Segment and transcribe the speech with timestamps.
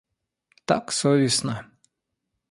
[0.65, 1.63] Так совестно!